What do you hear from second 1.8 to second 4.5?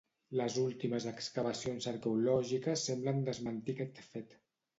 arqueològiques semblen desmentir aquest fet.